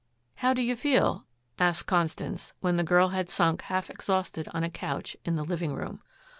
"How 0.37 0.55
do 0.55 0.63
you 0.63 0.75
feel?" 0.75 1.27
asked 1.59 1.85
Constance 1.85 2.53
when 2.59 2.75
the 2.75 2.83
girl 2.83 3.09
had 3.09 3.29
sunk 3.29 3.61
half 3.61 3.87
exhausted 3.87 4.47
on 4.51 4.63
a 4.63 4.69
couch 4.71 5.15
in 5.25 5.35
the 5.35 5.43
living 5.45 5.75
room. 5.75 6.01